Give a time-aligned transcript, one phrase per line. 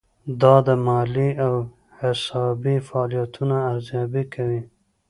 [0.41, 1.53] دا د مالي او
[1.99, 4.61] حسابي فعالیتونو ارزیابي کوي.